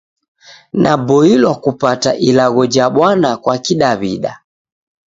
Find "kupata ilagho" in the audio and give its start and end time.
1.55-2.65